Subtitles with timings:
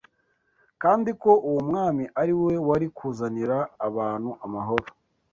[0.81, 3.57] kandi ko uwo mwami ari we wari kuzanira
[3.87, 4.87] abantu amahoro.